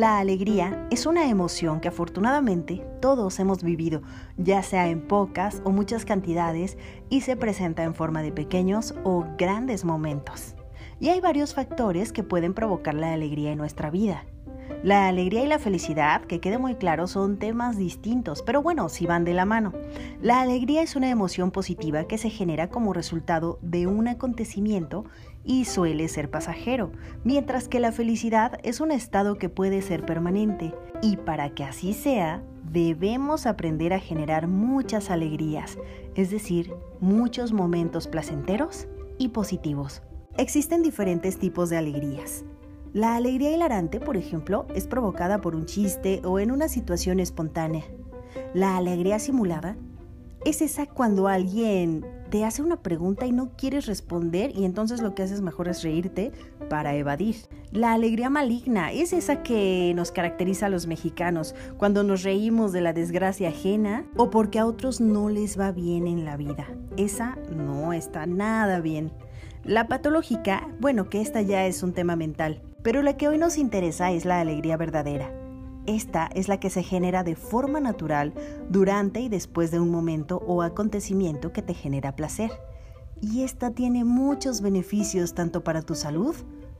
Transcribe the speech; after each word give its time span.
La 0.00 0.18
alegría 0.18 0.86
es 0.90 1.04
una 1.04 1.28
emoción 1.28 1.80
que 1.80 1.88
afortunadamente 1.88 2.86
todos 3.02 3.38
hemos 3.38 3.62
vivido, 3.62 4.00
ya 4.38 4.62
sea 4.62 4.88
en 4.88 5.06
pocas 5.06 5.60
o 5.64 5.72
muchas 5.72 6.06
cantidades, 6.06 6.78
y 7.10 7.20
se 7.20 7.36
presenta 7.36 7.82
en 7.82 7.94
forma 7.94 8.22
de 8.22 8.32
pequeños 8.32 8.94
o 9.04 9.26
grandes 9.36 9.84
momentos. 9.84 10.54
Y 11.00 11.10
hay 11.10 11.20
varios 11.20 11.54
factores 11.54 12.12
que 12.12 12.22
pueden 12.22 12.54
provocar 12.54 12.94
la 12.94 13.12
alegría 13.12 13.52
en 13.52 13.58
nuestra 13.58 13.90
vida. 13.90 14.24
La 14.82 15.08
alegría 15.08 15.44
y 15.44 15.46
la 15.46 15.58
felicidad, 15.58 16.22
que 16.22 16.40
quede 16.40 16.58
muy 16.58 16.74
claro, 16.74 17.06
son 17.06 17.38
temas 17.38 17.76
distintos, 17.76 18.42
pero 18.42 18.62
bueno, 18.62 18.88
si 18.88 19.06
van 19.06 19.24
de 19.24 19.34
la 19.34 19.44
mano. 19.44 19.72
La 20.22 20.40
alegría 20.40 20.82
es 20.82 20.96
una 20.96 21.10
emoción 21.10 21.50
positiva 21.50 22.04
que 22.04 22.18
se 22.18 22.30
genera 22.30 22.70
como 22.70 22.92
resultado 22.92 23.58
de 23.62 23.86
un 23.86 24.08
acontecimiento 24.08 25.04
y 25.44 25.64
suele 25.66 26.08
ser 26.08 26.30
pasajero, 26.30 26.92
mientras 27.24 27.68
que 27.68 27.80
la 27.80 27.92
felicidad 27.92 28.58
es 28.62 28.80
un 28.80 28.90
estado 28.90 29.36
que 29.36 29.48
puede 29.48 29.82
ser 29.82 30.06
permanente. 30.06 30.74
Y 31.02 31.16
para 31.16 31.50
que 31.50 31.64
así 31.64 31.92
sea, 31.92 32.42
debemos 32.64 33.46
aprender 33.46 33.92
a 33.92 34.00
generar 34.00 34.46
muchas 34.46 35.10
alegrías, 35.10 35.78
es 36.14 36.30
decir, 36.30 36.72
muchos 37.00 37.52
momentos 37.52 38.06
placenteros 38.06 38.86
y 39.18 39.28
positivos. 39.28 40.02
Existen 40.36 40.82
diferentes 40.82 41.38
tipos 41.38 41.68
de 41.70 41.76
alegrías. 41.76 42.44
La 42.92 43.14
alegría 43.14 43.52
hilarante, 43.52 44.00
por 44.00 44.16
ejemplo, 44.16 44.66
es 44.74 44.88
provocada 44.88 45.40
por 45.40 45.54
un 45.54 45.66
chiste 45.66 46.20
o 46.24 46.40
en 46.40 46.50
una 46.50 46.68
situación 46.68 47.20
espontánea. 47.20 47.84
La 48.52 48.76
alegría 48.76 49.20
simulada 49.20 49.76
es 50.44 50.60
esa 50.60 50.86
cuando 50.86 51.28
alguien 51.28 52.04
te 52.30 52.44
hace 52.44 52.62
una 52.62 52.82
pregunta 52.82 53.26
y 53.26 53.32
no 53.32 53.50
quieres 53.56 53.86
responder 53.86 54.52
y 54.56 54.64
entonces 54.64 55.02
lo 55.02 55.14
que 55.14 55.22
haces 55.22 55.40
mejor 55.40 55.68
es 55.68 55.82
reírte 55.82 56.32
para 56.68 56.94
evadir. 56.94 57.36
La 57.70 57.92
alegría 57.92 58.30
maligna 58.30 58.90
es 58.90 59.12
esa 59.12 59.42
que 59.44 59.92
nos 59.94 60.10
caracteriza 60.10 60.66
a 60.66 60.70
los 60.70 60.86
mexicanos 60.86 61.54
cuando 61.76 62.02
nos 62.02 62.24
reímos 62.24 62.72
de 62.72 62.80
la 62.80 62.92
desgracia 62.92 63.50
ajena 63.50 64.04
o 64.16 64.30
porque 64.30 64.58
a 64.58 64.66
otros 64.66 65.00
no 65.00 65.28
les 65.28 65.58
va 65.58 65.70
bien 65.70 66.08
en 66.08 66.24
la 66.24 66.36
vida. 66.36 66.66
Esa 66.96 67.36
no 67.54 67.92
está 67.92 68.26
nada 68.26 68.80
bien. 68.80 69.12
La 69.64 69.88
patológica, 69.88 70.66
bueno, 70.80 71.10
que 71.10 71.20
esta 71.20 71.42
ya 71.42 71.66
es 71.66 71.82
un 71.82 71.92
tema 71.92 72.16
mental. 72.16 72.62
Pero 72.82 73.02
la 73.02 73.18
que 73.18 73.28
hoy 73.28 73.36
nos 73.36 73.58
interesa 73.58 74.10
es 74.10 74.24
la 74.24 74.40
alegría 74.40 74.78
verdadera. 74.78 75.30
Esta 75.86 76.30
es 76.34 76.48
la 76.48 76.58
que 76.58 76.70
se 76.70 76.82
genera 76.82 77.24
de 77.24 77.36
forma 77.36 77.78
natural 77.78 78.32
durante 78.70 79.20
y 79.20 79.28
después 79.28 79.70
de 79.70 79.78
un 79.78 79.90
momento 79.90 80.42
o 80.46 80.62
acontecimiento 80.62 81.52
que 81.52 81.60
te 81.60 81.74
genera 81.74 82.16
placer. 82.16 82.50
Y 83.20 83.42
esta 83.42 83.72
tiene 83.72 84.04
muchos 84.04 84.62
beneficios 84.62 85.34
tanto 85.34 85.62
para 85.62 85.82
tu 85.82 85.94
salud 85.94 86.34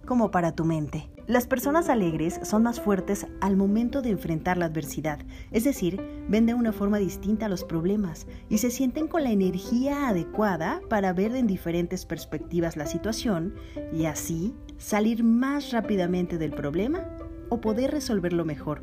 como 0.07 0.31
para 0.31 0.53
tu 0.53 0.65
mente. 0.65 1.11
Las 1.31 1.47
personas 1.47 1.89
alegres 1.89 2.41
son 2.43 2.65
más 2.65 2.81
fuertes 2.81 3.29
al 3.41 3.57
momento 3.57 4.03
de 4.03 4.11
enfrentar 4.11 4.59
la 4.59 4.65
adversidad, 4.65 5.21
es 5.53 5.63
decir, 5.63 6.05
ven 6.29 6.45
de 6.45 6.55
una 6.55 6.73
forma 6.73 6.99
distinta 6.99 7.49
los 7.49 7.63
problemas 7.63 8.27
y 8.49 8.59
se 8.59 8.73
sienten 8.73 9.07
con 9.07 9.23
la 9.23 9.31
energía 9.31 10.09
adecuada 10.09 10.81
para 10.89 11.13
ver 11.13 11.37
en 11.37 11.47
diferentes 11.47 12.05
perspectivas 12.05 12.77
la 12.77 12.87
situación 12.87 13.55
y 13.93 14.07
así 14.07 14.57
salir 14.77 15.23
más 15.23 15.71
rápidamente 15.71 16.37
del 16.37 16.51
problema 16.51 17.07
o 17.49 17.61
poder 17.61 17.93
resolverlo 17.93 18.45
mejor. 18.45 18.83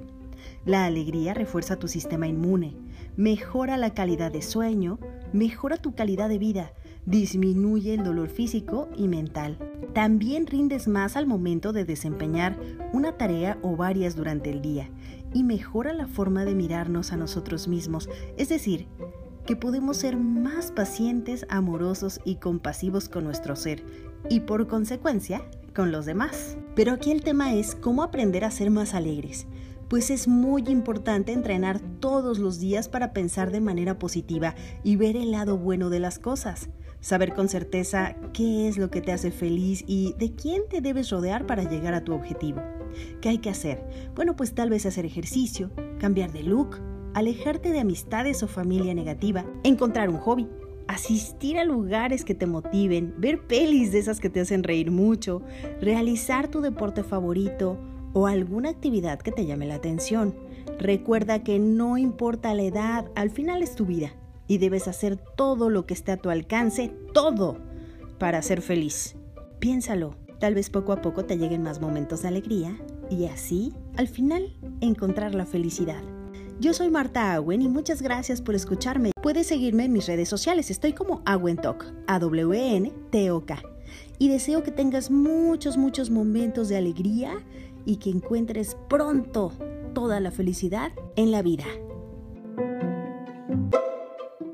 La 0.63 0.85
alegría 0.85 1.33
refuerza 1.33 1.75
tu 1.75 1.89
sistema 1.89 2.29
inmune, 2.29 2.77
mejora 3.17 3.75
la 3.75 3.93
calidad 3.93 4.31
de 4.31 4.41
sueño, 4.41 4.99
mejora 5.33 5.75
tu 5.75 5.95
calidad 5.95 6.29
de 6.29 6.37
vida, 6.37 6.71
disminuye 7.07 7.93
el 7.93 8.03
dolor 8.03 8.27
físico 8.29 8.89
y 8.95 9.07
mental. 9.07 9.57
También 9.93 10.45
rindes 10.45 10.87
más 10.87 11.15
al 11.15 11.25
momento 11.25 11.73
de 11.73 11.85
desempeñar 11.85 12.59
una 12.93 13.13
tarea 13.13 13.57
o 13.63 13.75
varias 13.75 14.15
durante 14.15 14.51
el 14.51 14.61
día 14.61 14.89
y 15.33 15.43
mejora 15.43 15.93
la 15.93 16.07
forma 16.07 16.45
de 16.45 16.53
mirarnos 16.53 17.13
a 17.13 17.17
nosotros 17.17 17.67
mismos, 17.67 18.09
es 18.37 18.49
decir, 18.49 18.87
que 19.45 19.55
podemos 19.55 19.97
ser 19.97 20.17
más 20.17 20.71
pacientes, 20.71 21.45
amorosos 21.49 22.19
y 22.25 22.35
compasivos 22.35 23.07
con 23.07 23.23
nuestro 23.23 23.55
ser 23.55 23.83
y 24.29 24.41
por 24.41 24.67
consecuencia 24.67 25.41
con 25.73 25.93
los 25.93 26.05
demás. 26.05 26.57
Pero 26.75 26.91
aquí 26.91 27.11
el 27.11 27.23
tema 27.23 27.53
es 27.53 27.73
cómo 27.73 28.03
aprender 28.03 28.43
a 28.43 28.51
ser 28.51 28.69
más 28.69 28.93
alegres 28.93 29.47
pues 29.89 30.09
es 30.09 30.27
muy 30.27 30.63
importante 30.67 31.31
entrenar 31.31 31.79
todos 31.99 32.39
los 32.39 32.59
días 32.59 32.89
para 32.89 33.13
pensar 33.13 33.51
de 33.51 33.61
manera 33.61 33.99
positiva 33.99 34.55
y 34.83 34.95
ver 34.95 35.15
el 35.15 35.31
lado 35.31 35.57
bueno 35.57 35.89
de 35.89 35.99
las 35.99 36.19
cosas 36.19 36.69
saber 36.99 37.33
con 37.33 37.47
certeza 37.47 38.15
qué 38.33 38.67
es 38.67 38.77
lo 38.77 38.89
que 38.89 39.01
te 39.01 39.11
hace 39.11 39.31
feliz 39.31 39.83
y 39.87 40.13
de 40.17 40.33
quién 40.33 40.63
te 40.69 40.81
debes 40.81 41.09
rodear 41.09 41.45
para 41.45 41.63
llegar 41.63 41.93
a 41.93 42.03
tu 42.03 42.13
objetivo. 42.13 42.61
¿Qué 43.21 43.29
hay 43.29 43.37
que 43.37 43.49
hacer? 43.49 43.83
Bueno, 44.15 44.35
pues 44.35 44.53
tal 44.53 44.69
vez 44.69 44.85
hacer 44.85 45.05
ejercicio, 45.05 45.71
cambiar 45.99 46.31
de 46.31 46.43
look, 46.43 46.79
alejarte 47.13 47.71
de 47.71 47.79
amistades 47.79 48.43
o 48.43 48.47
familia 48.47 48.93
negativa, 48.93 49.45
encontrar 49.63 50.09
un 50.09 50.17
hobby, 50.17 50.47
asistir 50.87 51.57
a 51.57 51.65
lugares 51.65 52.23
que 52.23 52.35
te 52.35 52.45
motiven, 52.45 53.13
ver 53.17 53.45
pelis 53.45 53.91
de 53.91 53.99
esas 53.99 54.19
que 54.19 54.29
te 54.29 54.39
hacen 54.39 54.63
reír 54.63 54.91
mucho, 54.91 55.41
realizar 55.81 56.47
tu 56.47 56.61
deporte 56.61 57.03
favorito 57.03 57.77
o 58.13 58.27
alguna 58.27 58.69
actividad 58.69 59.19
que 59.19 59.31
te 59.31 59.45
llame 59.45 59.67
la 59.67 59.75
atención. 59.75 60.35
Recuerda 60.79 61.43
que 61.43 61.59
no 61.59 61.97
importa 61.97 62.53
la 62.53 62.63
edad, 62.63 63.05
al 63.15 63.29
final 63.29 63.63
es 63.63 63.75
tu 63.75 63.85
vida 63.85 64.11
y 64.47 64.57
debes 64.59 64.87
hacer 64.87 65.17
todo 65.17 65.69
lo 65.69 65.85
que 65.85 65.93
esté 65.93 66.11
a 66.11 66.17
tu 66.17 66.29
alcance, 66.29 66.93
todo, 67.13 67.57
para 68.17 68.41
ser 68.41 68.61
feliz. 68.61 69.15
Piénsalo, 69.59 70.15
tal 70.39 70.55
vez 70.55 70.69
poco 70.69 70.93
a 70.93 71.01
poco 71.01 71.25
te 71.25 71.37
lleguen 71.37 71.63
más 71.63 71.81
momentos 71.81 72.21
de 72.21 72.29
alegría 72.29 72.77
y 73.09 73.25
así, 73.25 73.73
al 73.95 74.07
final, 74.07 74.55
encontrar 74.81 75.35
la 75.35 75.45
felicidad. 75.45 76.01
Yo 76.59 76.73
soy 76.73 76.89
Marta 76.89 77.33
Awen 77.35 77.61
y 77.61 77.69
muchas 77.69 78.01
gracias 78.01 78.41
por 78.41 78.55
escucharme. 78.55 79.11
Puedes 79.21 79.45
seguirme 79.45 79.85
en 79.85 79.93
mis 79.93 80.07
redes 80.07 80.27
sociales, 80.27 80.71
estoy 80.71 80.93
como 80.93 81.21
Awentok, 81.25 81.85
A-W-N-T-O-K. 82.07 83.61
Y 84.17 84.29
deseo 84.29 84.63
que 84.63 84.71
tengas 84.71 85.11
muchos, 85.11 85.77
muchos 85.77 86.09
momentos 86.09 86.67
de 86.67 86.77
alegría 86.77 87.33
y 87.87 87.97
que 87.97 88.11
encuentres 88.11 88.77
pronto 88.87 89.51
toda 89.95 90.19
la 90.19 90.29
felicidad 90.29 90.91
en 91.15 91.31
la 91.31 91.41
vida. 91.41 91.65